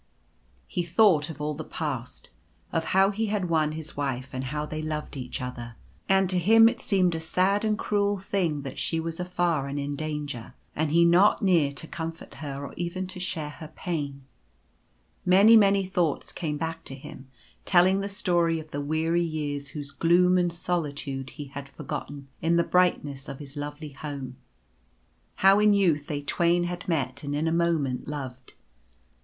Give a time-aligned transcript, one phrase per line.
[0.75, 2.31] lie thought of all the past—
[2.73, 5.75] of how he had won his Wife and how they loved each other;
[6.09, 9.77] and to him it seemed a sad and cruel thing that she was afar and
[9.77, 14.23] in danger, and he not near to comfort her or even to share her pain.
[15.23, 17.27] Many many thoughts came back to him,
[17.63, 22.55] telling the story of the weary years whose gloom and solitude he had forgotten in
[22.55, 24.35] the brightness of his lovely home.—
[25.45, 28.53] How in youth they twain had met and jn a moment loved.